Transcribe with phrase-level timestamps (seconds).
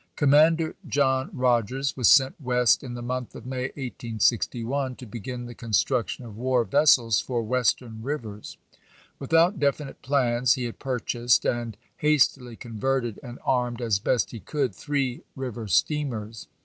[0.15, 5.53] Commander John Rodgers was sent West in the month of May, 1861, to begin the
[5.53, 8.57] construction of war vessels for Western rivers.
[9.19, 14.39] Without definite plans, he had purchased, and has tily converted and armed as best he
[14.39, 16.47] could, three river steamers.